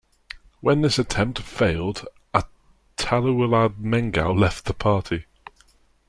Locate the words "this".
0.81-0.97